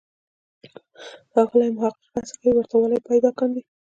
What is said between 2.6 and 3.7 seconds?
والی پیدا کاندي.